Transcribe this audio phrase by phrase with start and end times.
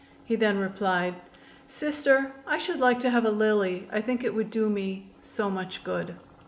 [0.25, 1.13] He then replied:
[1.67, 3.87] "Sister, I should like to have a lily.
[3.91, 6.15] I think it would do me so much good."